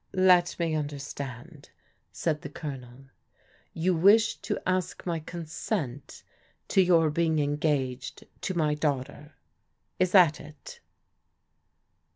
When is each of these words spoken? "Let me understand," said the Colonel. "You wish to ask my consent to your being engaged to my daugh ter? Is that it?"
"Let 0.13 0.57
me 0.57 0.73
understand," 0.73 1.69
said 2.11 2.41
the 2.41 2.49
Colonel. 2.49 3.05
"You 3.71 3.93
wish 3.95 4.37
to 4.37 4.57
ask 4.65 5.05
my 5.05 5.19
consent 5.19 6.23
to 6.69 6.81
your 6.81 7.11
being 7.11 7.37
engaged 7.37 8.25
to 8.41 8.55
my 8.57 8.73
daugh 8.73 9.05
ter? 9.05 9.33
Is 9.99 10.11
that 10.13 10.39
it?" 10.41 10.79